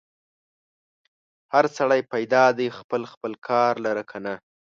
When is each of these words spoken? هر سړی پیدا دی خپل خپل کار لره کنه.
هر 1.53 1.65
سړی 1.77 2.01
پیدا 2.13 2.43
دی 2.57 2.67
خپل 2.79 3.01
خپل 3.11 3.31
کار 3.47 3.73
لره 3.85 4.03
کنه. 4.11 4.33